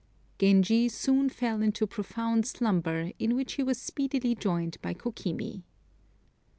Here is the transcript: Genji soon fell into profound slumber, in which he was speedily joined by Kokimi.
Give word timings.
Genji 0.39 0.89
soon 0.89 1.29
fell 1.29 1.61
into 1.61 1.85
profound 1.85 2.47
slumber, 2.47 3.11
in 3.19 3.35
which 3.35 3.53
he 3.53 3.61
was 3.61 3.79
speedily 3.79 4.33
joined 4.33 4.81
by 4.81 4.95
Kokimi. 4.95 5.61